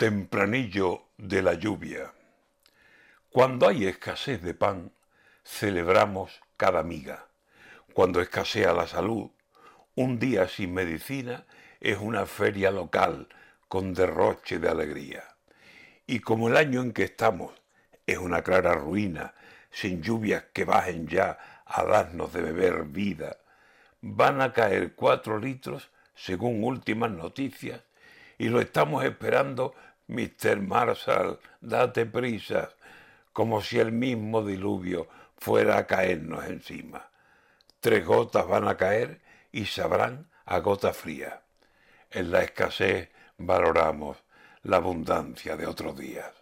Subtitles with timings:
[0.00, 2.10] Tempranillo de la lluvia.
[3.28, 4.92] Cuando hay escasez de pan,
[5.44, 7.26] celebramos cada miga.
[7.92, 9.30] Cuando escasea la salud,
[9.96, 11.44] un día sin medicina
[11.80, 13.28] es una feria local
[13.68, 15.36] con derroche de alegría.
[16.06, 17.52] Y como el año en que estamos
[18.06, 19.34] es una clara ruina,
[19.70, 23.36] sin lluvias que bajen ya a darnos de beber vida,
[24.00, 27.82] van a caer cuatro litros según últimas noticias
[28.40, 29.74] y lo estamos esperando
[30.10, 30.60] Mr.
[30.60, 32.70] Marshall, date prisa,
[33.32, 35.08] como si el mismo diluvio
[35.38, 37.08] fuera a caernos encima.
[37.78, 39.20] Tres gotas van a caer
[39.52, 41.42] y sabrán a gota fría.
[42.10, 43.08] En la escasez
[43.38, 44.16] valoramos
[44.64, 46.40] la abundancia de otros días.